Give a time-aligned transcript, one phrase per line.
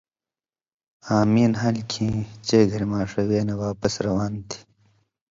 [1.15, 2.15] آں مِیں نھال کِھیں
[2.47, 4.59] چئ گھریۡماݜہ وے نہ واپس روان تھی